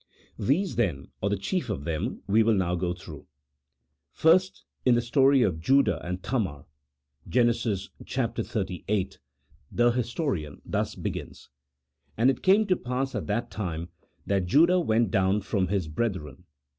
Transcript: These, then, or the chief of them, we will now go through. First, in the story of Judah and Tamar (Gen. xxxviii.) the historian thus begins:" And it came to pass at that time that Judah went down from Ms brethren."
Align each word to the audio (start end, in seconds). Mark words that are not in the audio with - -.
These, 0.39 0.77
then, 0.77 1.09
or 1.21 1.29
the 1.29 1.37
chief 1.37 1.69
of 1.69 1.83
them, 1.83 2.23
we 2.25 2.41
will 2.41 2.55
now 2.55 2.73
go 2.73 2.91
through. 2.95 3.27
First, 4.11 4.65
in 4.83 4.95
the 4.95 4.99
story 5.01 5.43
of 5.43 5.59
Judah 5.59 6.03
and 6.03 6.23
Tamar 6.23 6.65
(Gen. 7.29 7.53
xxxviii.) 7.53 9.09
the 9.71 9.91
historian 9.91 10.59
thus 10.65 10.95
begins:" 10.95 11.49
And 12.17 12.31
it 12.31 12.41
came 12.41 12.65
to 12.65 12.75
pass 12.75 13.13
at 13.13 13.27
that 13.27 13.51
time 13.51 13.89
that 14.25 14.47
Judah 14.47 14.79
went 14.79 15.11
down 15.11 15.41
from 15.41 15.65
Ms 15.65 15.87
brethren." 15.87 16.45